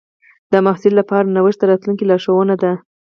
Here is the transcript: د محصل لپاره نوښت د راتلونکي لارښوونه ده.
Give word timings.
د 0.51 0.53
محصل 0.65 0.93
لپاره 0.99 1.31
نوښت 1.35 1.59
د 1.61 1.63
راتلونکي 1.71 2.03
لارښوونه 2.05 2.55
ده. 2.63 2.71